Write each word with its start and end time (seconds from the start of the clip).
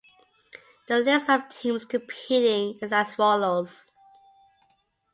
The 0.87 0.97
list 0.97 1.29
of 1.29 1.47
teams 1.49 1.85
competing 1.85 2.79
is 2.81 2.91
as 2.91 3.13
follows. 3.13 3.91